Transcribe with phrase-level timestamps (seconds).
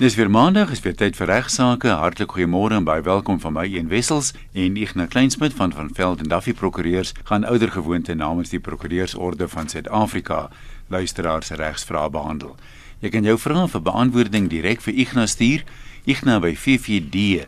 [0.00, 1.90] Dis weer maandag, is weer tyd vir regsaake.
[2.00, 6.22] Hartlik goeiemôre en baie welkom van my een Wessels en Ignas Kleinsmid van van Veld
[6.24, 10.48] en Duffy Prokureurs gaan ouer gewoonte namens die Prokureursorde van Suid-Afrika
[10.88, 12.56] luisteraars regsvrae behandel.
[13.04, 15.68] Jy kan jou vrae vir beantwoording direk vir Ignas stuur.
[16.08, 17.44] Ignas by ffd.co.za.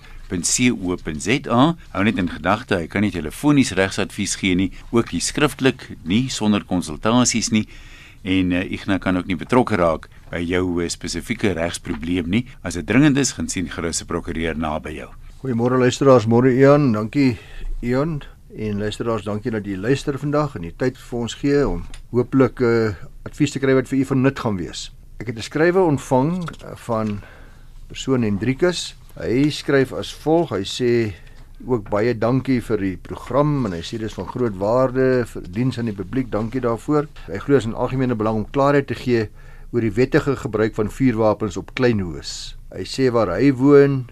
[1.97, 6.29] Hou net in gedagte, hy kan nie telefonies regsadvies gee nie, ook nie skriftelik nie
[6.29, 7.65] sonder konsultasies nie
[8.23, 12.47] en uh, Ignas kan ook nie betrokke raak by jou spesifieke regsprobleem nie.
[12.65, 15.11] As dit dringend is, gaan sien gerus 'n prokureur naby jou.
[15.43, 16.93] Goeiemôre luisteraars, môre Ian.
[16.93, 17.39] Dankie
[17.83, 18.23] Ian.
[18.57, 22.61] En luisteraars, dankie dat jy luister vandag en die tyd vir ons gee om hooplik
[22.61, 24.93] 'n uh, advies te kry wat vir u van nut gaan wees.
[25.21, 27.21] Ek het 'n skrywe ontvang uh, van
[27.89, 28.95] persoon Hendrikus.
[29.21, 30.51] Hy skryf as volg.
[30.51, 31.13] Hy sê
[31.67, 35.79] ook baie dankie vir die program en hy sê dis van groot waarde vir diens
[35.79, 36.31] aan die publiek.
[36.31, 37.07] Dankie daarvoor.
[37.27, 39.29] Hy glo is in algemene belang om klaarheid te gee
[39.73, 42.57] oor die wettige gebruik van vuurwapens op kleinhoes.
[42.73, 44.03] Hy sê waar hy woon,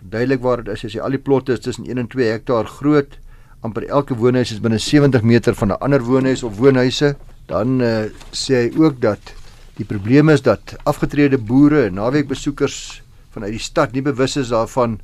[0.00, 2.66] verduidelik waar dit is, hy sê al die plotte is tussen 1 en 2 hektaar
[2.80, 3.20] groot.
[3.64, 7.16] amper elke woonhuis is binne 70 meter van 'n ander woonhuis of woonhuise.
[7.46, 9.32] Dan uh, sê hy ook dat
[9.76, 15.00] die probleem is dat afgetrede boere en naweekbesoekers vanuit die stad nie bewus is daarvan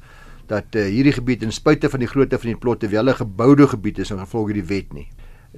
[0.47, 3.67] dat uh, hierdie gebied in spite van die grootte van die plotte wel 'n geboude
[3.67, 5.09] gebied is in gevolg die wet nie.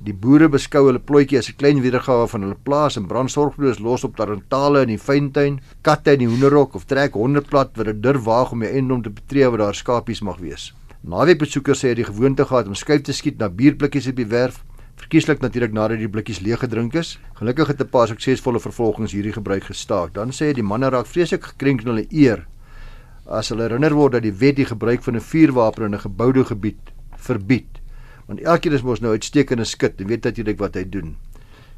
[0.00, 4.04] Die boere beskou hulle plotjie as 'n klein weergawe van hulle plaas en brandsorgloos los
[4.04, 8.02] op tarantale in die fyntuin, katte in die hoenderhok of trek honde plat wat dit
[8.02, 10.72] durf waag om die eiendom te betree waar daar skapies mag wees.
[11.04, 14.64] Naweekbesoekers sê die gewoonte gehad om skuif te skiet na bierblikkies op die werf,
[14.96, 17.18] verkieslik natuurlik nadat die blikkies leeg gedrink is.
[17.34, 20.14] Gelukkig het 'n paar suksesvolle vervolgings hierdie gebruik gestaak.
[20.14, 22.46] Dan sê hy die manne raak vreeslik gekrenk in hulle eer
[23.26, 26.44] as hulle herinner word dat die wet die gebruik van 'n vuurwapen in 'n geboude
[26.44, 26.80] gebied
[27.16, 27.81] verbied.
[28.26, 31.16] Want elkeen is mos nou uitstekende skit en weet natuurlik wat hy doen.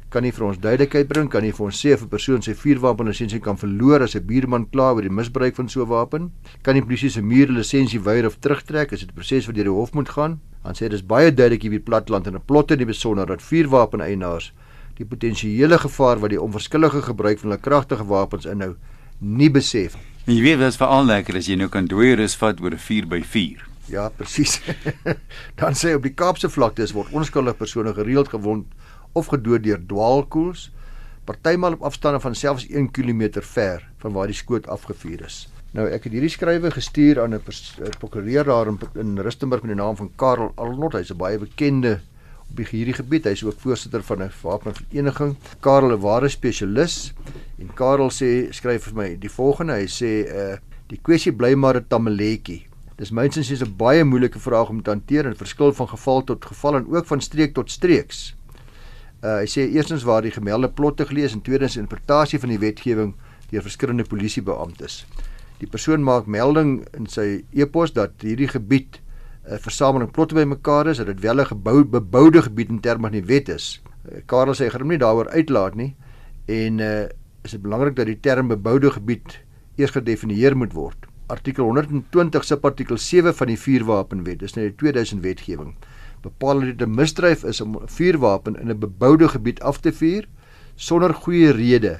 [0.09, 2.53] Kan nie vir ons duidelikheid bring, kan nie vir ons sê of 'n persoon sy
[2.53, 6.31] vuurwapen lisensie kan verloor as 'n buurman kla oor die misbruik van so 'n wapen?
[6.63, 9.63] Kan die polisie se muur lisensie weier of terugtrek as dit 'n proses wat deur
[9.63, 10.39] die hof moet gaan?
[10.63, 13.25] Dan sê dit is baie duidelik hier by platland en 'n plotte in die besonder
[13.25, 14.53] dat vuurwapen eienaars
[14.97, 18.75] die potensiële gevaar wat die onverskillige gebruik van hulle kragtige wapens inhou
[19.19, 19.95] nie besef.
[20.25, 22.77] En jy weet wat is veral lekker as jy nou kan dooierus vat oor 'n
[22.77, 23.74] 4x4.
[23.85, 24.61] Ja, presies.
[25.59, 28.65] Dan sê op die Kaapse vlaktes word onskuldige persone gereeld gewond
[29.13, 30.71] of gedood deur dwaalkoels,
[31.25, 35.45] partymal op afstande van selfs 1 km ver van waar die skoot afgevuur is.
[35.75, 37.41] Nou ek het hierdie skrywe gestuur aan 'n
[37.99, 40.93] prokureur daar in, in Rustenburg met die naam van Karel Arnold.
[40.93, 41.99] Hy's 'n baie bekende
[42.49, 43.25] op hierdie gebied.
[43.25, 45.35] Hy's ook voorsitter van 'n wapenvereniging.
[45.59, 47.13] Karel 'n ware spesialis.
[47.59, 49.73] En Karel sê skryf vir my die volgende.
[49.73, 50.57] Hy sê uh
[50.87, 52.67] die kwessie bly maar 'n tamaletjie.
[52.95, 56.45] Dis mynsins is 'n baie moeilike vraag om te hanteer en verskil van geval tot
[56.45, 58.35] geval en ook van streek tot streeks.
[59.21, 63.15] Uh hy sê eerstens waar die gemelde plotte gelees en tweedens interpretasie van die wetgewing
[63.49, 65.05] deur verskillende polisiebeamptes.
[65.59, 69.01] Die persoon maak melding in sy e-pos dat hierdie gebied
[69.43, 73.09] 'n uh, versameling plotte bymekaar is, dat dit wel 'n gebou beboude gebied in terme
[73.09, 73.81] van die wet is.
[74.07, 75.95] Uh, Karel sê hy gaan nie daaroor uitlaat nie
[76.47, 77.07] en uh
[77.43, 79.43] is dit belangrik dat die term beboude gebied
[79.75, 81.05] eers gedefinieer moet word.
[81.27, 85.71] Artikel 120 subartikel 7 van die vuurwapenwet, dis nou die 2000 wetgewing,
[86.21, 90.27] bepaal dat 'n misdryf is om 'n vuurwapen in 'n beboude gebied af te vuur
[90.75, 91.99] sonder goeie rede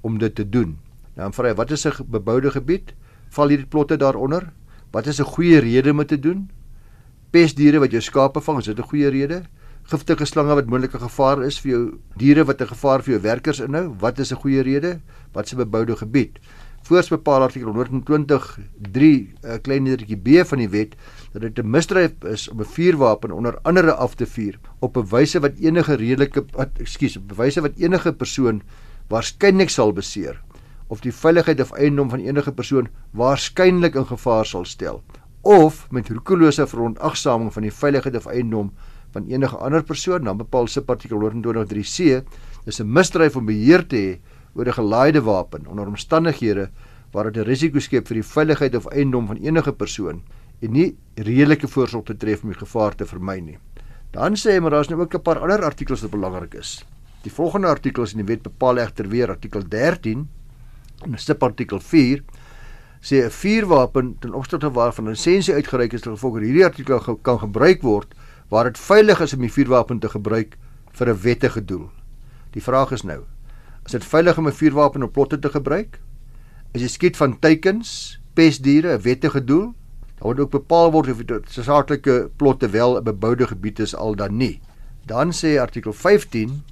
[0.00, 0.78] om dit te doen.
[1.14, 2.94] Nou vra hy, wat is 'n beboude gebied?
[3.28, 4.52] Val hierdie plotte daaronder?
[4.90, 6.50] Wat is 'n goeie rede om dit te doen?
[7.30, 9.42] Pesdiere wat jou skape vang, is dit 'n goeie rede?
[9.86, 11.82] giftige slange wat moontlike gevaar is vir jou
[12.18, 13.94] diere wat 'n gevaar vir jou werkers inhou.
[14.00, 15.00] Wat is 'n goeie rede?
[15.32, 16.38] Wat is 'n beboude gebied?
[16.86, 18.44] Voors bepaal artikel 120
[18.94, 20.92] 3 'n klein lettertjie B van die wet
[21.32, 25.08] dat dit 'n misdryf is om 'n vuurwapen onder andere af te vuur op 'n
[25.10, 26.44] wyse wat enige redelike
[26.78, 28.62] ekskuus, op 'n wyse wat enige persoon
[29.08, 30.40] waarskynlik sal beseer
[30.86, 35.02] of die veiligheid of eiendom van enige persoon waarskynlik in gevaar sal stel
[35.42, 38.72] of met roekelose verontagsaming van die veiligheid of eiendom
[39.10, 42.22] van enige ander persoon, dan bepaal subartikel 123C,
[42.64, 46.70] dis 'n misdryf om beheer te hê oor 'n gelaaide wapen onder omstandighede
[47.12, 50.22] waar dit 'n risiko skep vir die veiligheid of eiendom van enige persoon
[50.60, 53.58] en nie redelike voorsorg te tref om die gevaar te vermy nie.
[54.10, 56.84] Dan sê hy maar daar's nou ook 'n paar ander artikels wat belangrik is.
[57.22, 60.28] Die volgende artikels in die wet bepaal egter weer artikel 13
[61.04, 62.22] en subartikel 4
[63.00, 67.82] sê 'n vuurwapen ten opsigte waarvan 'n lisensie uitgereik is gevolg hierdie artikel kan gebruik
[67.82, 68.14] word
[68.48, 70.56] waar dit veilig is om die vuurwapen te gebruik
[70.92, 71.90] vir 'n wettige doel.
[72.52, 73.24] Die vraag is nou,
[73.86, 76.00] is dit veilig om 'n vuurwapen op plotte te gebruik?
[76.72, 79.74] Is die skiet van teikens, pesdiere 'n wettige doel?
[80.16, 84.14] Daar word ook bepaal word of dit saaklike plotte wel 'n beboude gebied is al
[84.14, 84.60] dan nie.
[85.06, 86.62] Dan sê artikel 15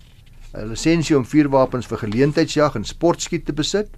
[0.55, 3.89] 'n lisensie om vuurwapens vir geleentheidsjag en sportskiet te besit.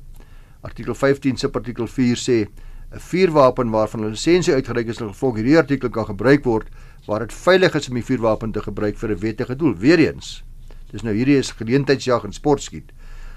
[0.60, 2.48] Artikel 15 subartikel 4 sê
[2.92, 6.68] 'n vuurwapen waarvan 'n lisensie uitgereik is, gevolg hierdie artikel kan gebruik word
[7.06, 9.76] waar dit veilig is om die vuurwapen te gebruik vir 'n wettige doel.
[9.76, 10.44] Weereens,
[10.90, 12.92] dis nou hierdie is geleentheidsjag en sportskiet.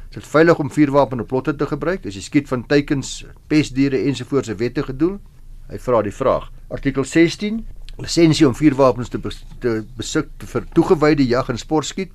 [0.09, 3.09] Is dit veilig om vuurwapen op plotte te gebruik as jy skiet van teikens,
[3.47, 5.19] pesdiere ensovoorts 'n wettige doel?
[5.69, 6.49] Hy vra die vraag.
[6.67, 7.59] Artikel 16
[7.97, 12.11] lisensie om vuurwapens te, bes, te besit vir toegewyde jag en sportskiet.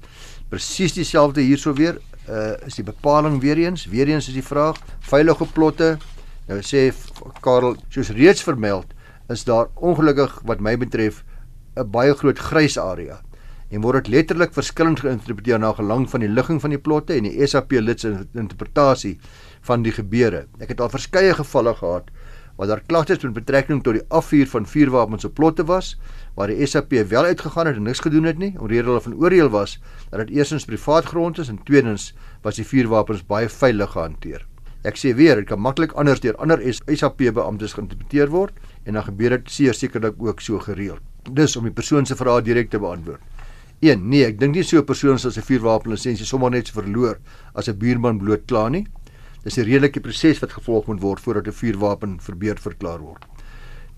[0.49, 2.01] Presies dieselfde hierso weer.
[2.29, 5.99] Uh is die bepaling weer eens, weer eens is die vraag, veilige plotte.
[6.49, 6.93] Nou sê
[7.41, 8.87] Karel, soos reeds vermeld,
[9.29, 11.23] is daar ongelukkig wat my betref
[11.77, 13.23] 'n baie groot grys area
[13.71, 17.29] en word dit letterlik verskillend geïnterpreteer na gelang van die ligging van die plotte en
[17.29, 19.17] die SAP lid se interpretasie
[19.69, 20.45] van die gebeure.
[20.61, 22.11] Ek het al verskeie gevalle gehad
[22.57, 25.95] waar daar klagtes met betrekking tot die afvuur van vuurwapens op plotte was
[26.37, 29.51] waar die SAP wel uitgegaan het en niks gedoen het nie omdat hulle van oordeel
[29.51, 29.79] was
[30.11, 32.13] dat dit eersins privaat grond is en tweedens
[32.43, 34.47] was die vuurwapens baie veilig gehanteer.
[34.85, 39.07] Ek sê weer, dit kan maklik anders deur ander SAP beamptes geïnterpreteer word en dan
[39.07, 41.01] gebeur dit sekerlik ook so gereeld.
[41.33, 43.34] Dus om die persoon se vrae direk te beantwoord.
[43.85, 44.01] 1.
[44.09, 47.19] Nee, ek dink nie so 'n persoon sal sy vuurwapenlisensie sommer net verloor
[47.55, 48.87] as 'n buurman bloot kla nie.
[49.45, 53.25] Dis 'n redelike proses wat gevolg moet word voordat 'n vuurwapen verbeurd verklaar word.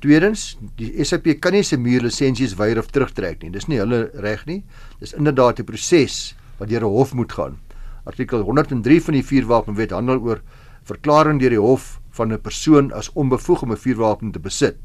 [0.00, 3.50] Tweedens, die SAP kan nie sy muurlisensies weier of terugtrek nie.
[3.50, 4.64] Dis nie hulle reg nie.
[5.00, 7.58] Dis inderdaad 'n proses wat deur 'n hof moet gaan.
[8.04, 10.42] Artikel 103 van die Vuurwapenwet handel oor
[10.84, 14.76] verklaring deur die hof van 'n persoon as onbevoeg om 'n vuurwapen te besit.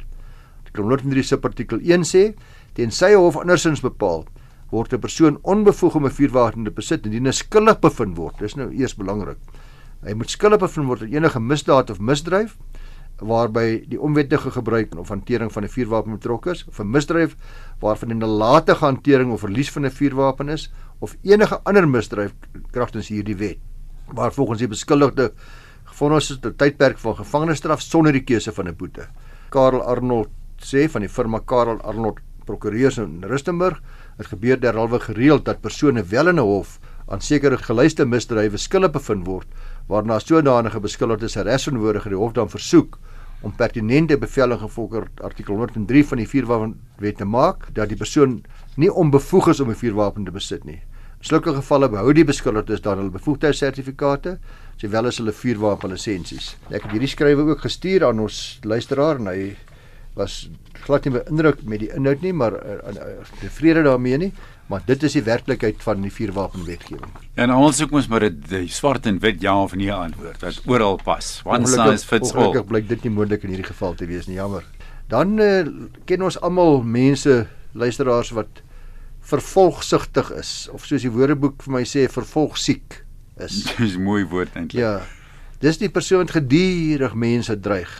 [0.59, 2.33] Artikel 103 se artikel 1 sê
[2.74, 4.25] tensy hof andersins bepaal
[4.72, 8.40] word 'n persoon onbevoeg om 'n vuurwapen te besit indien hy skuldig bevind word.
[8.40, 9.38] Dis nou eers belangrik.
[10.04, 12.58] Hy moet skuldig bevind word aan enige misdaad of misdryf
[13.22, 17.36] waarby die onwettige gebruik of hantering van 'n vuurwapen betrokke is, of 'n misdryf
[17.80, 22.34] waarvan 'n nalatige hantering of verlies van 'n vuurwapen is, of enige ander misdryf
[22.72, 23.58] kragtens hierdie wet
[24.14, 25.32] waar volgens die beskuldigde
[25.98, 29.08] vonnis is 'n tydperk van gevangenisstraf sonder die keuse van 'n boete.
[29.50, 33.82] Karel Arnold sê van die firma Karel Arnold Prokureurs in Rustenburg,
[34.22, 38.92] dit gebeur derhalwe gereeld dat persone wel in 'n hof aan sekere geluiste misdrywe skuldig
[38.92, 39.48] bevind word
[39.88, 42.98] waarna sodanige beskuldigdes arresonwoorde die hof dan versoek
[43.42, 48.44] om pertinente beveling gevolg artikel 103 van die vuurwapenwet te maak dat die persoon
[48.78, 50.82] nie onbevoeg is om 'n vuurwapen te besit nie.
[51.22, 54.40] In sulke gevalle behou die beskuldigdes dan hulle bevoegdheidssertifikate
[54.78, 56.56] sowel as hulle vuurwapenlisensies.
[56.70, 59.56] Ek het hierdie skrywe ook gestuur aan ons luisteraar en hy
[60.16, 60.50] was
[60.86, 64.33] glad nie beïndruk met die inhoud nie, maar uh, uh, tevrede daarmee nie
[64.72, 67.12] maar dit is die werklikheid van die vuurwapenwetgewing.
[67.36, 70.39] Ja, en ons soek mos maar die swart en wit ja of nee antwoord.
[70.39, 71.31] Dit oral pas.
[71.48, 72.56] One size fits all.
[72.56, 74.63] Ek blyk dit nie moontlik in hierdie geval te wees nie, jammer.
[75.12, 75.66] Dan uh,
[76.07, 77.42] ken ons almal mense
[77.75, 78.63] luisteraars wat
[79.31, 83.01] vervolgsigtig is of soos die woordeboek vir my sê vervolgsiek
[83.44, 83.66] is.
[83.81, 84.80] Dis mooi woord eintlik.
[84.80, 85.01] Ja.
[85.62, 87.92] Dis die persoon wat gedurig mense dreig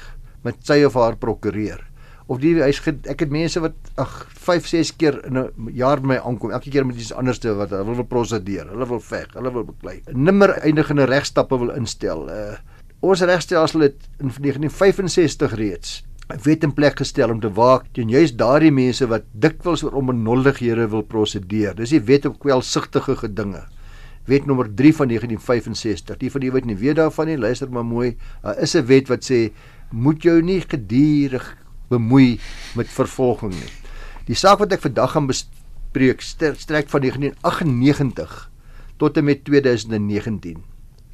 [0.46, 1.84] met sy of haar prokureur
[2.32, 4.12] of die hy's ek het mense wat ag
[4.46, 7.74] 5 6 keer in 'n jaar by my aankom elke keer met iets anderste wat
[7.76, 10.02] hulle wil prosedeer hulle wil veg hulle wil beklei.
[10.14, 12.56] Nimmer eindigende regstappe wil instel uh,
[13.02, 16.04] ons regstelsel het in 1965 reeds
[16.44, 20.88] wet in plek gestel om te waak teen juist daardie mense wat dikwels oor onbenuldighede
[20.88, 23.66] wil prosedeer dis die wet op kwelsigtige gedinge
[24.26, 27.86] wet nommer 3 van 1965 die van die wat nie weet daarvan nie luister maar
[27.86, 28.16] mooi.
[28.44, 29.52] Daar is 'n wet wat sê
[29.92, 31.58] moet jou nie gedurig
[31.92, 32.40] bemoei
[32.80, 33.72] met vervolging nie.
[34.30, 38.36] Die saak wat ek vandag gaan bespreek strek van 1998
[39.02, 40.62] tot en met 2019.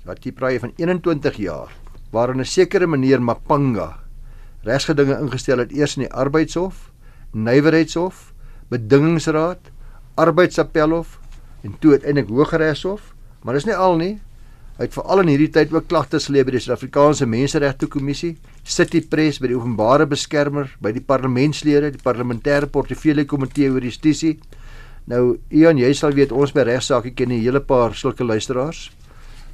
[0.07, 1.73] Wat jy praat van 21 jaar
[2.11, 4.07] waarin 'n sekere meneer Mapanga
[4.67, 6.91] regsgedinge ingestel het eers in die arbeidshof,
[7.31, 8.33] nywerheidshof,
[8.69, 9.71] bedingingsraad,
[10.15, 11.19] arbeidsappelhof
[11.63, 14.19] en toe uiteindelik hooggeregshof, maar dis nie al nie.
[14.77, 18.99] Hy het veral in hierdie tyd ook klagtes gelê by die Suid-Afrikaanse Menseregte Kommissie, City
[19.01, 24.35] Press by die Openbare Beskermer, by die parlementslede, die parlementêre portefeulje komitee oor justisie.
[25.09, 28.91] Nou Ian, jy sal weet ons by regsaake ken 'n hele paar sulke luisteraars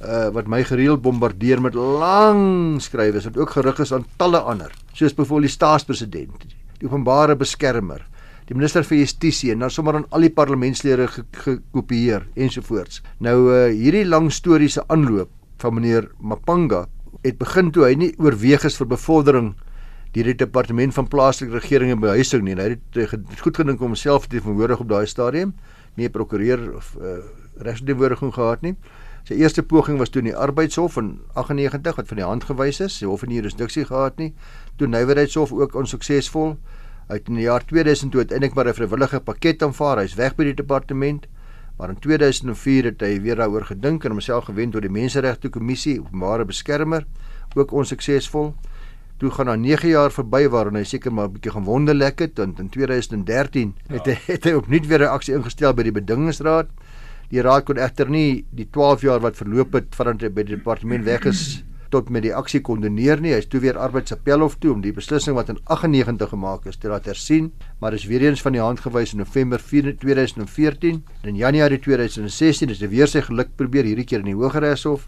[0.04, 4.72] uh wat my gereeld bombardeer met lang skrywe wat ook gerig is aan talle ander,
[4.92, 6.44] soos byvoorbeeld die staatspresident,
[6.80, 8.04] die Openbare Beskermer,
[8.48, 11.06] die minister vir justisie en dan sommer aan al die parlementslede
[11.44, 13.00] gekopieer ensovoorts.
[13.24, 15.30] Nou uh, hierdie lang storiese aanloop
[15.62, 16.84] van meneer Mapanga
[17.24, 19.54] het begin toe hy nie oorweeg is vir bevordering
[20.14, 22.54] deur die departement van plaaslike regering en behuising nie.
[22.58, 25.56] Hy het uh, goed gedink om homself te verantwoordig op daai stadium,
[25.98, 27.16] nie prokureur of uh,
[27.64, 28.76] regsdienwoordiging gehad nie.
[29.24, 32.82] Sy eerste poging was toe in die arbeidshof in 98 wat van die hand gewys
[32.84, 32.98] is.
[33.00, 34.34] Hy hof nie jurisdiksie gehad nie.
[34.76, 36.58] Toe nywerheidshof ook onsuksesvol.
[37.08, 39.98] Het in die jaar 2000 toe uiteindelik maar 'n vrywillige pakket aanvaar.
[39.98, 41.26] Hy's weg by die departement.
[41.76, 46.00] Maar in 2004 het hy weer daaroor gedink en homself gewend tot die Menseregte Kommissie,
[46.00, 47.06] openbare beskermer,
[47.54, 48.54] ook onsuksesvol.
[49.18, 52.38] Toe gaan daar 9 jaar verby waarin hy seker maar 'n bietjie gewonde lek het
[52.38, 53.94] en in 2013 ja.
[53.94, 56.68] het hy het hy opnuut weer 'n aksie ingestel by die bedingingsraad.
[57.28, 60.56] Die raad kon egter nie die 12 jaar wat verloop het vandat hy by die
[60.56, 63.32] departement weg is tot met die aksie kondoneer nie.
[63.36, 66.90] Hy is toe weer arbeidsappelhof toe om die beslissing wat in 98 gemaak is te
[66.90, 71.38] laat hersien, maar is weer eens van die hand gewys in November 2014 en in
[71.38, 75.06] Januarie 2016 is hy weer sy geluk probeer hierdie keer in die Hooggeregshof.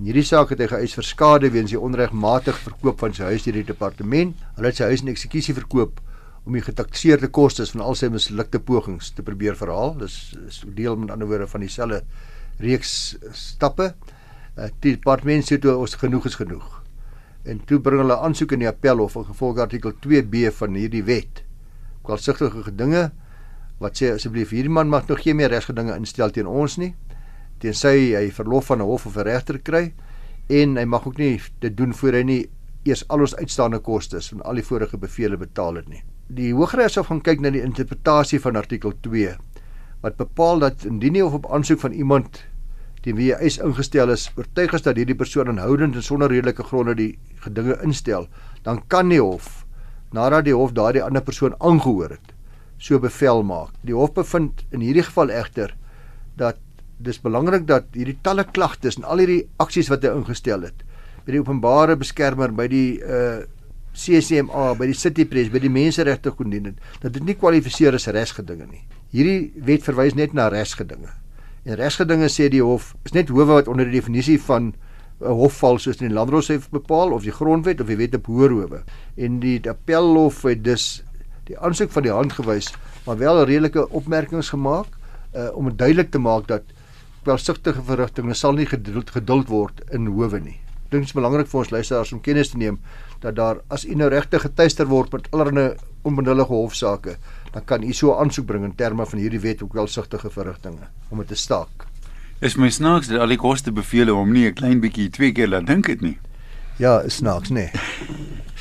[0.00, 3.44] In hierdie saak het hy geëis vir skade weens die onregmatige verkoop van sy huis
[3.46, 4.36] deur die departement.
[4.56, 6.00] Hulle het sy huis in eksekusie verkoop
[6.44, 9.94] om die getakseerde kostes van al sy mislukte pogings te probeer verhaal.
[10.00, 12.02] Dis is deel met ander woorde van dieselfde
[12.60, 13.92] reeks stappe.
[14.56, 16.82] Uh, die departement sê toe ons genoeg is genoeg.
[17.44, 21.44] En toe bring hulle aansoek in die appelhof in gevolg artikel 2B van hierdie wet.
[22.02, 23.10] Kwalsigtige gedinge
[23.82, 26.92] wat sê asseblief hierdie man mag nog geen meer regsgedinge instel teen ons nie
[27.62, 29.92] tensy hy verlof van 'n hof of 'n regter kry
[30.48, 32.42] en hy mag ook nie dit doen voor hy nie
[32.84, 36.02] eers al ons uitstaande kostes van al die vorige bevele betaal het nie.
[36.28, 39.36] Die Hooggeregshof gaan kyk na die interpretasie van artikel 2
[40.02, 42.42] wat bepaal dat indien nie of op aansoek van iemand
[43.02, 46.62] teen wie 'n eis ingestel is, oortuig is dat hierdie persoon aanhoudend en sonder redelike
[46.62, 48.28] gronde die gedinge instel,
[48.62, 49.66] dan kan die hof
[50.12, 52.34] nadat die hof daardie ander persoon aangehoor het,
[52.78, 53.72] so bevel maak.
[53.82, 55.74] Die hof bevind in hierdie geval egter
[56.36, 56.58] dat
[56.98, 60.84] dis belangrik dat hierdie talle klagtes en al hierdie aksies wat hy ingestel het
[61.24, 63.42] by die openbare beskermer by die uh
[63.92, 68.64] CCMA by die City Press by die menseregte kondinet dat dit nie kwalifiseer as regsgedinge
[68.64, 68.80] nie.
[69.12, 71.12] Hierdie wet verwys net na regsgedinge.
[71.62, 74.72] En regsgedinge sê die hof is net howe wat onder die definisie van
[75.22, 78.26] 'n hof val soos in die Landroshof bepaal of die grondwet of die wet op
[78.26, 78.82] hoër howe.
[79.16, 81.04] En die appelhof het dus
[81.44, 82.72] die aansoek van die hand gewys,
[83.06, 84.86] maar wel redelike opmerkings gemaak
[85.34, 86.62] uh om duidelik te maak dat
[87.22, 90.58] kwelsigtige verrigtinge sal nie geduld, geduld word in howe nie.
[90.90, 92.80] Dit is belangrik vir ons luisteraars om kennis te neem
[93.20, 97.16] dat daar as u nou regtig getuister word met allerlei onbenullige hofsaake,
[97.52, 101.18] dan kan u so aansoek bring in terme van hierdie wet op kwelsigtige verrigtinge om
[101.18, 101.86] dit te staak.
[102.40, 105.48] Is my snaaks dat al die koste beveel om nie 'n klein bietjie twee keer
[105.48, 106.18] laat dink dit nie.
[106.76, 107.68] Ja, is snaaks nê.
[107.70, 107.70] Nee.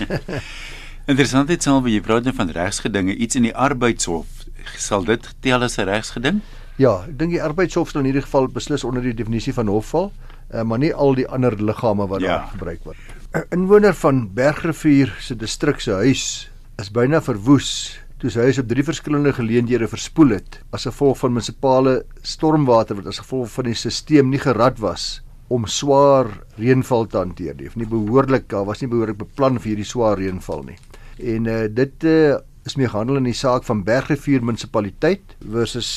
[1.11, 4.27] Interessant dit sal wie jy praat van regsgedinge iets in die arbeidshof
[4.77, 6.41] sal dit tel as 'n regsgeding?
[6.77, 9.89] Ja, ek dink die arbeidshof sal in hierdie geval beslis onder die definisie van hof
[9.93, 10.11] val,
[10.53, 12.27] uh, maar nie al die ander liggame wat ja.
[12.27, 12.97] daar gebruik word.
[13.33, 18.67] 'n Inwoner van Bergrivier se distrik se huis is byna verwoes toe sy huis op
[18.69, 23.73] drie verskillende geleenthede verspoel het as gevolg van munisipale stormwater wat as gevolg van die
[23.73, 26.29] stelsel nie gerad was om swaar
[26.61, 27.67] reënval te hanteer nie.
[27.67, 30.77] Of nie behoorlik, daar was nie behoorlik beplan vir hierdie swaar reënval nie.
[31.33, 32.37] En uh, dit uh,
[32.69, 35.89] is mee gehandel in die saak van Bergrivier munisipaliteit versus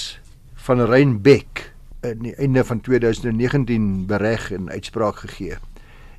[0.66, 1.69] van Reinbeck
[2.09, 5.61] in die einde van 2019 bereg en uitspraak gegee.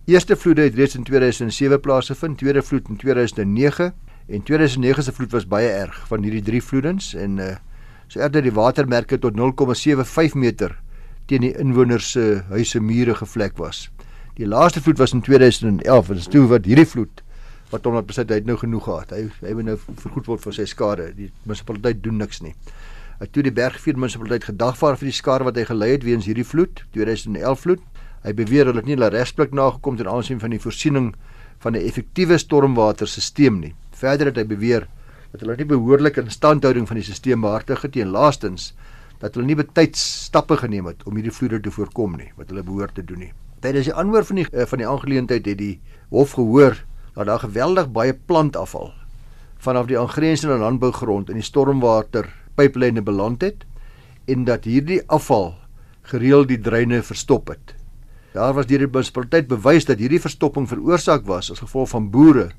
[0.05, 3.91] Eerste vloede het reeds in 2007 plaasgevind, tweede vloed in 2009
[4.27, 7.51] en 2009 se vloed was baie erg van hierdie drie vloedens en uh,
[8.07, 10.73] so erg dat die watermerke tot 0,75 meter
[11.29, 13.89] teen die inwoners se huise mure gevlek was.
[14.37, 17.21] Die laaste vloed was in 2011 en dis toe wat hierdie vloed
[17.71, 19.13] wat hom het besit hy het nou genoeg gehad.
[19.15, 21.09] Hy hy moet nou vergoed word vir sy skade.
[21.17, 22.53] Die munisipaliteit doen niks nie.
[23.19, 26.45] Hy toe die Bergrivier munisipaliteit gedagvaar vir die skade wat hy gelei het weens hierdie
[26.45, 27.87] vloed, 2011 vloed.
[28.25, 31.13] Hy beweer hulle het nie hulle regsplek nagekom ten aansien van die voorsiening
[31.63, 33.73] van 'n effektiewe stormwaterstelsel nie.
[33.95, 34.87] Verder het hy beweer
[35.31, 38.73] dat hulle nie behoorlik instandhouding van die stelsel behartig het en laastens
[39.21, 42.63] dat hulle nie betyds stappe geneem het om hierdie vloede te voorkom nie wat hulle
[42.67, 43.31] behoort te doen nie.
[43.63, 45.79] Tydens die aanhoor van die uh, van die aangeleentheid het die
[46.11, 46.77] hof gehoor
[47.15, 48.91] dat daar geweldig baie plantafval
[49.65, 52.27] vanaf die aangrensende landbougrond in die stormwater
[52.59, 53.63] pyplyne beland het
[54.31, 55.53] en dat hierdie afval
[56.11, 57.73] gereeld die dreine verstop het.
[58.35, 62.49] Daar was deur die munisipaliteit bewys dat hierdie verstopping veroorsaak was as gevolg van boere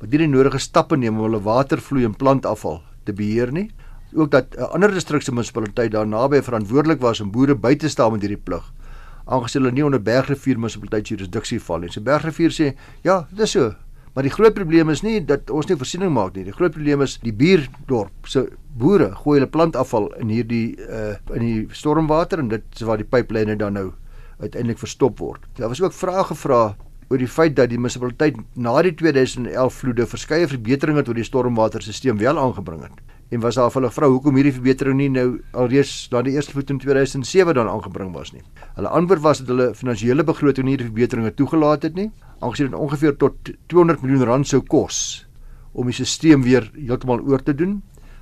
[0.00, 3.70] wat nie die nodige stappe neem om hulle watervloei en plantafval te beheer nie.
[4.14, 8.12] Ook dat 'n ander distrikse munisipaliteit daar naby verantwoordelik was om boere by te staan
[8.12, 8.64] met hierdie plig
[9.30, 11.92] aangesien hulle nie onder Bergrivier munisipaliteit jurisdiksie val nie.
[11.92, 13.74] So Bergrivier sê, "Ja, dit is so.
[14.14, 16.44] Maar die groot probleem is nie dat ons nie voorsiening maak nie.
[16.44, 21.40] Die groot probleem is die buurdorp se boere gooi hulle plantafval in hierdie uh in
[21.40, 23.92] die stormwater en dit is waar die pyplyne dan nou
[24.40, 25.40] uiteindelik verstop word.
[25.56, 26.76] Daar was ook vrae gevra
[27.10, 32.18] oor die feit dat die munisipaliteit na die 2011 vloede verskeie verbeteringe tot die stormwaterstelsel
[32.20, 33.00] wel aangebring het.
[33.34, 36.70] En was daar hulle vra hoekom hierdie verbetering nie nou alreeds na die eerste vloed
[36.70, 38.42] in 2007 dan aangebring was nie.
[38.78, 42.78] Hulle antwoord was dat hulle finansiële begroting nie hierdie verbeteringe toegelaat het nie aangesien dit
[42.78, 45.26] ongeveer tot 200 miljoen rand sou kos
[45.72, 47.80] om die stelsel weer heeltemal oor te doen.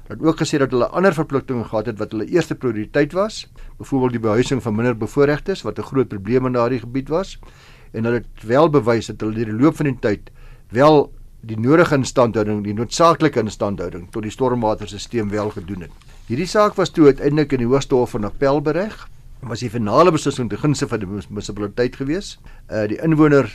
[0.08, 3.46] Hulle het ook gesê dat hulle ander verpligtinge gehad het wat hulle eerste prioriteit was,
[3.76, 7.38] byvoorbeeld die behuising van minder bevoorregtes wat 'n groot probleem in daardie gebied was
[7.92, 10.30] en hulle het wel bewys dat hulle deur die loop van die tyd
[10.74, 11.08] wel
[11.48, 16.08] die nodige instandhouding, die noodsaaklike instandhouding tot die stormwaterstelsel wel gedoen het.
[16.28, 19.06] Hierdie saak was toe uiteindelik in die Hoogste Hof van Appel bereg.
[19.40, 22.36] Was die finale beslissing te gunste van die munisipaliteit gewees.
[22.68, 23.48] Uh die inwoner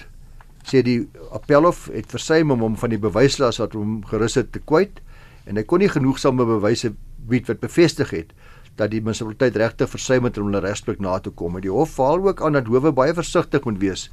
[0.63, 1.03] sê die
[1.35, 5.01] Appelhof het versuim om hom van die bewyslas wat hom gerus het te kwyt
[5.43, 6.93] en hy kon nie genoegsame bewyse
[7.27, 8.31] bied wat bevestig het
[8.75, 11.60] dat die munisipaliteit regtig versuim het om hulle regspreek na te kom.
[11.62, 14.10] Die hof val ook aan dat howe baie versigtig moet wees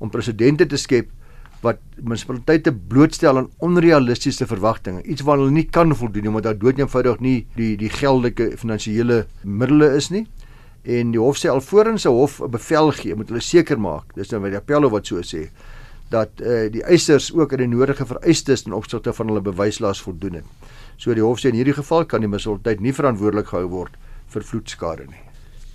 [0.00, 1.10] om presedente te skep
[1.60, 7.20] wat munisipaliteite blootstel aan onrealistiese verwagtinge, iets waaraan hulle nie kan voldoen omdat daar doodeenvoudig
[7.20, 10.24] nie die die geldelike finansiële middele is nie.
[10.88, 14.30] En die hof sê alvorens 'n hof 'n bevel gee, moet hulle seker maak, dis
[14.30, 15.50] nou wat die appello wat so sê,
[16.08, 20.02] dat eh uh, die eisers ook aan die nodige vereistes ten opsigte van hulle bewyslas
[20.02, 20.44] voldoen het.
[21.00, 23.94] So die hof sê in hierdie geval kan die munisipaliteit nie verantwoordelik gehou word
[24.28, 25.22] vir vloedskade nie.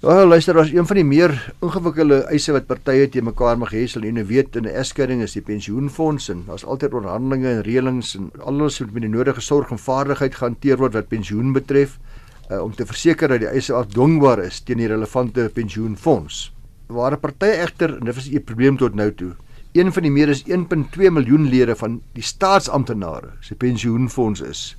[0.05, 1.31] Ja, luister, was een van die meer
[1.65, 5.23] ingewikkelde eise wat partye te mekaar mag hê, sal jy nou weet in 'n egskeiding
[5.25, 9.41] is die pensioenfonds en daar's altyd onderhandelinge en reëlings en alles moet met die nodige
[9.41, 11.97] sorg en vaardigheid gehanteer word wat pensioen betref
[12.51, 16.53] uh, om te verseker dat die eise afdwingbaar is teen die relevante pensioenfonds.
[16.87, 19.33] Waar 'n party egter, en dit was 'n probleem tot nou toe,
[19.73, 24.75] een van die meer as 1.2 miljoen lede van die staatsamptenare se pensioenfonds is,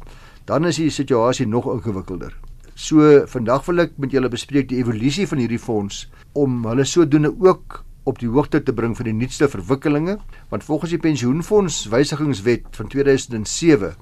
[0.47, 2.35] dan is die situasie nog ingewikkelder.
[2.75, 6.05] So vandag wil ek met julle bespreek die evolusie van hierdie fonds
[6.37, 10.19] om hulle sodoende ook op die hoogte te bring van die nuutste verwikkelinge
[10.53, 13.97] want volgens die pensioenfonds wysigingswet van 2007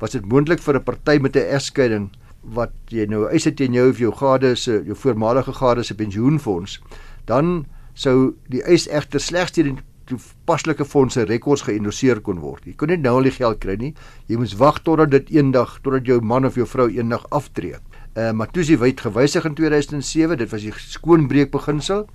[0.00, 2.08] was dit moontlik vir 'n party met 'n egskeiding
[2.42, 5.94] wat jy nou eis het teen jou of jou gade se jou voormalige gade se
[5.94, 6.80] pensioenfonds
[7.26, 9.76] dan sou die eis egter slegs deur die
[10.10, 12.66] toepaslike fondse rekords geïndoseer kon word.
[12.66, 13.92] Jy kon nie nou al die geld kry nie.
[14.30, 17.78] Jy moes wag totdat dit eendag totdat jou man of jou vrou eendag aftree.
[18.18, 22.08] Uh, toe is die wet gewysig in 2007, dit was die skoonbreek beginsel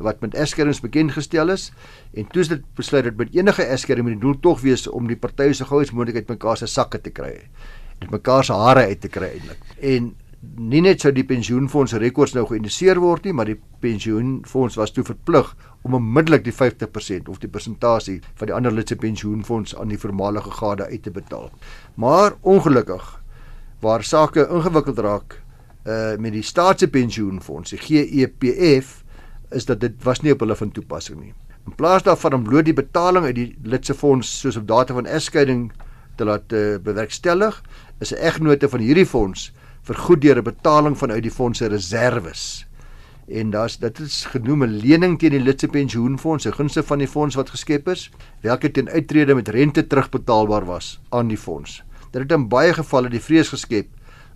[0.00, 1.72] wat met eskerings bekend gestel is
[2.14, 5.10] en toe is dit besluit dat met enige eskering moet die doel tog wees om
[5.10, 7.34] die partye so gou as moontlik uit mekaar se sakke te kry.
[8.00, 9.74] Dit mekaar se hare uit te kry eintlik.
[9.82, 14.94] En nie net sou die pensioenfonds rekords nou geïndiseer word nie, maar die pensioenfonds was
[14.94, 15.50] toe verplig
[15.82, 20.50] om onmiddellik die 50% of die persentasie van die ander lidse pensioenfonds aan die voormalige
[20.50, 21.50] gade uit te betaal.
[21.94, 23.20] Maar ongelukkig
[23.80, 25.38] waar sake ingewikkeld raak
[25.88, 29.04] uh met die staatspensioenfonds, die GEPF,
[29.50, 31.32] is dat dit was nie op hulle van toepassing nie.
[31.66, 35.06] In plaas daarvan om bloot die betaling uit die lidse fonds soos op data van
[35.06, 35.70] egskeiding
[36.16, 37.62] te laat uh, bewerkstellig,
[38.00, 42.66] is 'n eggenote van hierdie fonds vergoed deur 'n betaling vanuit die fonds se reserves.
[43.30, 47.08] En daar's dit is genoem 'n lening teen die lidse pensioenfonds, 'n gunste van die
[47.08, 51.82] fonds wat geskep is, welke teen uittrede met rente terugbetaalbaar was aan die fonds.
[52.10, 53.86] Dit het in baie gevalle die vrees geskep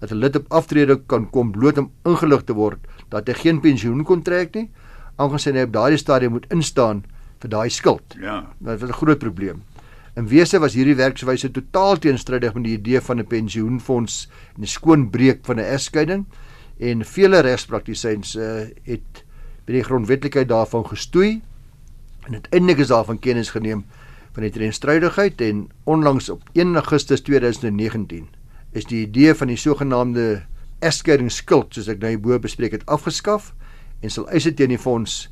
[0.00, 2.78] dat 'n lid op aftrede kan kom bloot om ingelig te word
[3.08, 4.70] dat hy geen pensioen kon trek nie,
[5.16, 7.04] aangesien hy op daardie stadium moet instaan
[7.40, 8.16] vir daai skuld.
[8.20, 8.46] Ja.
[8.60, 9.62] Dit was 'n groot probleem.
[10.16, 14.66] In wese was hierdie werkswyse totaal teenstrydig met die idee van 'n pensioenfonds en 'n
[14.66, 16.26] skoonbreek van 'n egskeiding
[16.78, 19.24] en vele regspraktisyns uh, het
[19.64, 21.42] by die grondwetlikheid daarvan gestoei
[22.26, 23.84] en uiteindelik is daarvan kennis geneem
[24.34, 28.28] van die teenstrydigheid en onlangs op 1 Augustus 2019
[28.72, 30.42] is die idee van die sogenaamde
[30.84, 33.52] eskeringsskuld soos ek nou hierbo bespreek het afgeskaf
[34.02, 35.28] en sal eise teen die fonds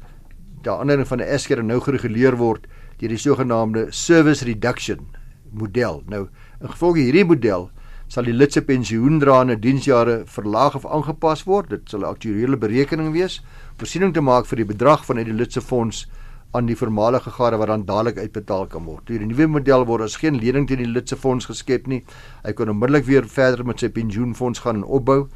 [0.63, 2.67] daaronder van 'n eskering nou gereguleer word
[2.99, 5.09] deur die sogenaamde service reduction
[5.51, 6.03] model.
[6.07, 6.29] Nou
[6.61, 7.71] in gevolg hierdie model
[8.13, 11.71] sal die lidse pensioendraande diensjare verlaag of aangepas word.
[11.71, 13.41] Dit sal 'n aktuariële berekening wees,
[13.79, 16.07] voorsiening te maak vir die bedrag van uit die lidse fonds
[16.53, 19.09] aan die voormalige gade wat dan dadelik uitbetaal kan word.
[19.09, 22.05] Hierdie nuwe model word as geen lening teen die lid se fonds geskep nie.
[22.45, 25.29] Hy kan onmiddellik weer verder met sy pensioenfonds gaan en opbou.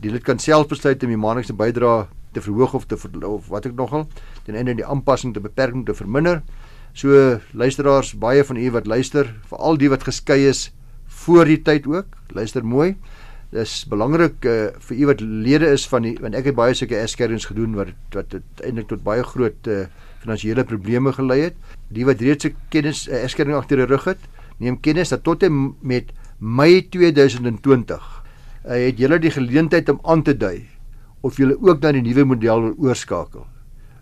[0.00, 3.66] Die lid kan self besluit om die maandelikse bydrae te verhoog of te of wat
[3.66, 4.06] ek nogal
[4.44, 6.42] ten einde die aanpassing te beperk te verminder.
[6.92, 10.72] So luisteraars, baie van u wat luister, veral die wat geskei is
[11.28, 12.94] voor die tyd ook, luister mooi.
[13.52, 16.98] Dis belangrik uh, vir u wat lede is van die want ek het baie sulke
[17.00, 19.86] eskerings gedoen wat wat eintlik tot baie groot uh,
[20.20, 21.56] finansiële probleme gelei het.
[21.92, 24.20] Die wat reeds 'n kennis 'n egskeiding agter die rug het,
[24.58, 27.96] neem kennis dat tot en met Mei 2020
[28.64, 30.68] uh, het julle die geleentheid om aan te dui
[31.20, 33.46] of julle ook na die nuwe model wil oorskakel.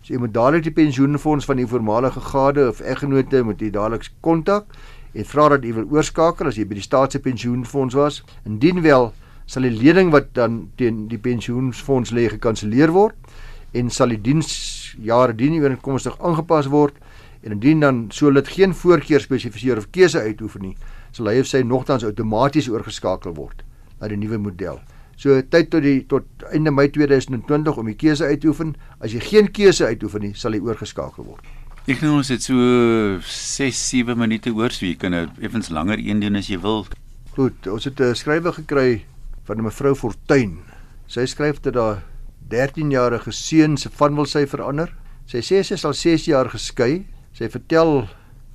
[0.01, 4.11] So jy moet dadelik die pensioenfonds van die voormalige gade of eggenote moet jy dadelik
[4.21, 4.67] kontak
[5.13, 8.21] en vra dat jy wil oorskakel as jy by die staatse pensioenfonds was.
[8.45, 9.11] Indien wel,
[9.45, 13.15] sal die lening wat dan teen die pensioenfonds lê gekanselleer word
[13.77, 16.95] en sal die diensjare dien ooreenkomstig aangepas word
[17.43, 20.75] en indien dan sou dit geen voorkeur spesifiseer of keuse uitoefen nie
[21.15, 23.63] sal hy of sy nogtans outomaties oorgeskakel word
[23.97, 24.81] na die nuwe model.
[25.17, 28.75] So tyd tot die tot einde Mei 2020 om die keuse uit te oefen.
[29.01, 31.41] As jy geen keuse uitoefen nie, sal hy oorgeskakel word.
[31.87, 32.59] Ek nou ons het so
[33.23, 36.81] 6 7 minute oor, so jy kan effens langer een doen as jy wil.
[37.31, 39.05] Goed, ons het 'n skrywe gekry
[39.47, 40.59] van 'n mevrou Fortuin.
[41.07, 42.03] Sy skryf dat haar
[42.49, 44.91] 13-jarige seun se van wil sy verander.
[45.27, 47.05] Sy sê sy is al 6 jaar geskei.
[47.31, 48.09] Sy vertel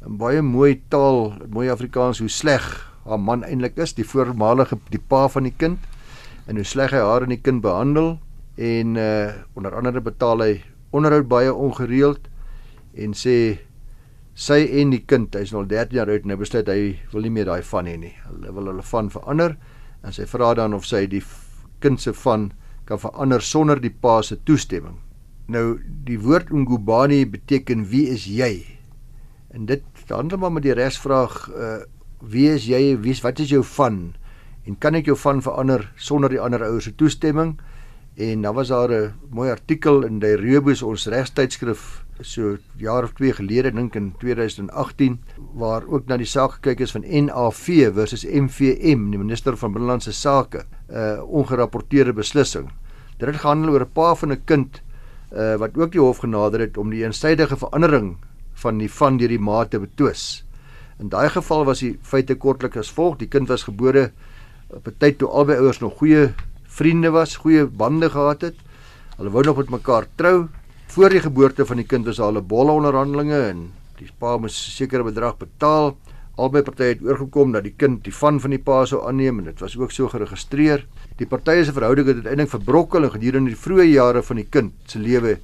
[0.05, 5.01] in baie mooi taal, mooi Afrikaans hoe sleg haar man eintlik is, die voormalige die
[5.09, 5.79] pa van die kind
[6.47, 8.19] en hoe sleg hy haar en die kind behandel
[8.57, 12.29] en uh onder andere betaal hy onderhoud baie ongereeld
[12.95, 13.59] en sê
[14.35, 17.33] sy en die kind, hy's nou al 13 jaar oud, nou besluit hy wil nie
[17.35, 18.15] meer daai van hê nie.
[18.29, 19.57] Hulle wil hulle van verander
[20.03, 21.23] en sy vra dan of sy die
[21.83, 22.51] kind se van
[22.89, 24.99] kan verander sonder die pa se toestemming.
[25.53, 28.65] Nou die woord Ngubani beteken wie is jy?
[29.53, 31.81] En dit handel maar met die regsvraag uh
[32.23, 32.95] wie is jy?
[33.03, 34.15] Wie wat is jou van?
[34.63, 37.57] En kan ek jou van verander sonder die ander ouers se toestemming?
[38.15, 43.13] En dan was daar 'n mooi artikel in die Rebus ons regstydskrif so jaar of
[43.19, 45.19] 2 gelede dink in 2018
[45.55, 50.13] waar ook na die saak gekyk is van NAV versus MVM die minister van binnelandse
[50.13, 52.71] sake 'n uh, ongerapporteerde beslissing.
[53.19, 54.83] Dit het gehandel oor 'n pa van 'n kind
[55.33, 58.17] uh, wat ook die hof genader het om die eensydige verandering
[58.53, 60.45] van die van deur die ma te betwis.
[60.99, 64.13] In daai geval was die feite kortliks as volg: die kind was gebore
[64.69, 66.35] op 'n tyd toe albei ouers nog goeie
[66.67, 68.57] vriende was, goeie bande gehad het.
[69.17, 70.49] Hulle wou nog met mekaar trou.
[70.93, 73.61] Voor die geboorte van die kind was al 'n bolle onderhandelinge en
[73.97, 75.97] die pa moes 'n sekere bedrag betaal.
[76.37, 79.45] Albei partye het oorgekom dat die kind die van van die pa sou aanneem en
[79.45, 80.87] dit was ook so geregistreer.
[81.17, 84.73] Die partye se verhouding het uiteindelik verbrokkel en gedurende die vroeë jare van die kind
[84.85, 85.39] se lewe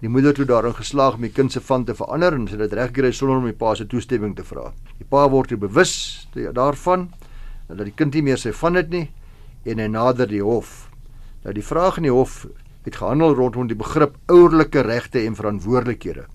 [0.00, 2.70] die moeder toe daarin geslaag om die kind se van te verander en sy het
[2.70, 4.72] dit reggekry sonder om die pa se toestemming te vra.
[4.98, 7.10] Die pa word bewus daarvan
[7.68, 9.10] dat die kind nie meer sy van het nie
[9.64, 10.88] en hy nader die hof.
[11.42, 12.46] Nou die vraag in die hof
[12.84, 16.26] het gehandel rondom die begrip ouerlike regte en verantwoordelikhede.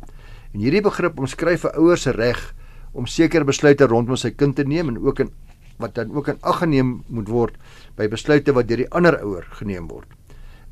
[0.54, 2.54] En hierdie begrip omskryf 'n ouer se reg
[2.92, 5.32] om sekere besluite rondom sy kind te neem en ook in
[5.78, 7.56] wat dan ook in ag geneem moet word
[7.96, 10.08] by besluite wat deur die ander ouer geneem word.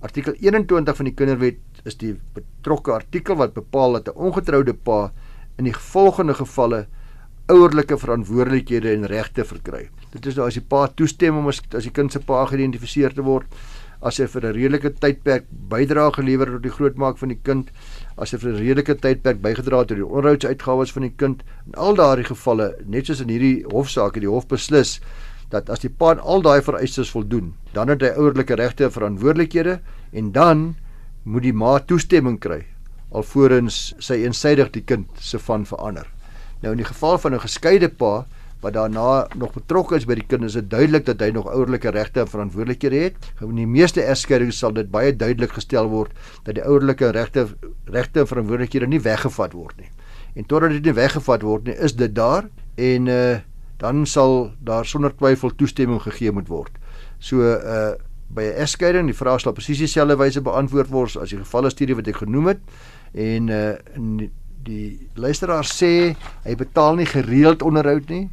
[0.02, 5.12] Artikel 21 van die Kinderwet is die betrokke artikel wat bepaal dat 'n ongetroude pa
[5.58, 6.88] in die volgende gevalle
[7.48, 9.90] ouerlike verantwoordelikhede en regte verkry.
[10.12, 13.13] Dit is nou as die pa toestem om as, as die kind se pa geïdentifiseer
[13.13, 13.48] te word,
[14.02, 17.72] as hy vir 'n redelike tydperk bydrae gelewer tot die grootmaak van die kind,
[18.18, 21.44] as hy vir 'n redelike tydperk bygedra het tot die onderhoudsuitgawes van die kind.
[21.68, 25.00] In al daardie gevalle, net soos in hierdie hofsaak, het die hof beslis
[25.50, 29.80] dat as die pa al daai vereistes voldoen, dan het hy ouerlike regte en verantwoordelikhede
[30.14, 30.76] en dan
[31.24, 32.66] moet die ma toestemming kry
[33.16, 36.08] alvorens sy eensydig die kind se van verander.
[36.62, 38.26] Nou in die geval van 'n geskeide pa
[38.68, 41.92] wat daarna nog betrokke is by die kinders, is dit duidelik dat hy nog ouerlike
[41.96, 43.30] regte en verantwoordelikhede het.
[43.46, 46.16] In die meeste egskeidings sal dit baie duidelik gestel word
[46.48, 47.48] dat die ouerlike regte
[47.94, 49.92] regte en verantwoordelikhede nie weggevat word nie.
[50.36, 53.38] En totdat dit nie weggevat word nie, is dit daar en uh
[53.78, 56.80] dan sal daar sonder twyfel toestemming gegee moet word.
[57.22, 57.94] So uh
[58.34, 61.96] by 'n egskeiding, die vraag sal presies dieselfde wyse beantwoord word as die gevalle studie
[61.96, 62.60] wat ek genoem het
[63.14, 64.32] en uh in
[64.66, 68.28] die luisteraar sê hy betaal nie gereeld onderhoud nie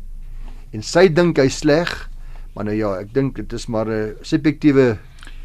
[0.75, 1.93] en sy dink hy sleg
[2.55, 4.99] maar nou ja ek dink dit is maar 'n subjektiewe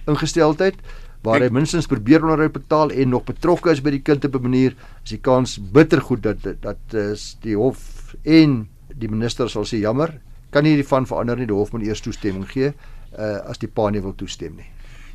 [0.08, 0.78] ingesteldheid
[1.24, 4.42] waar hy minstens probeer onderhoud betaal en nog betrokke is by die kind op 'n
[4.42, 9.66] manier is die kans bitter goed dat dat is die hof en die minister sal
[9.66, 10.20] sê jammer
[10.52, 12.74] kan nie hiervan verander nie die hof moet eers toestemming gee
[13.18, 14.70] uh, as die pa nie wil toestem nie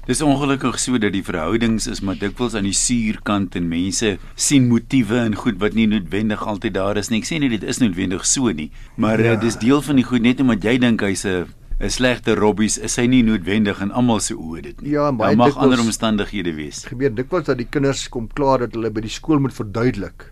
[0.05, 4.67] Dis ongelukkig so dat die verhoudings is maar dikwels aan die suurkant en mense sien
[4.69, 7.23] motiewe en goed wat nie noodwendig altyd daar is nie.
[7.23, 8.69] Ek sê nie dit is noodwendig so nie,
[9.01, 9.33] maar ja.
[9.33, 11.49] uh, dis deel van die goed net omdat jy dink hy's 'n
[11.81, 14.93] 'n slegte robbies, is hy nie noodwendig in almal se oë dit nie.
[14.93, 16.85] Ja, baie mag ander omstandighede wees.
[16.85, 20.31] Gebeur dikwels dat die kinders kom klaar dat hulle by die skool moet verduidelik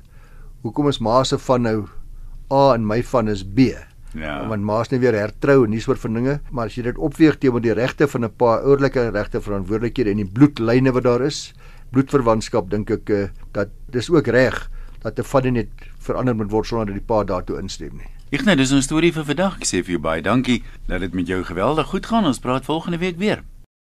[0.63, 1.79] hoekom is ma se van nou
[2.53, 3.73] A en my van is B.
[4.15, 4.47] Ja.
[4.49, 7.39] Want ma's nie weer hertrou en nie soort van dinge, maar as jy dit opweeg
[7.39, 11.55] teenoor die regte van 'n pa, ouerlike regte, verantwoordelikhede en die bloedlyne wat daar is,
[11.93, 14.69] bloedverwantskap dink ek uh, dat dis ook reg
[15.03, 18.09] dat 'n vader net verander moet word sonder dat die pa daartoe instem nie.
[18.45, 19.57] Net dis 'n storie vir vandag.
[19.61, 22.25] Ek sê vir jou baie dankie dat dit met jou geweldig goed gaan.
[22.25, 23.43] Ons praat volgende week weer.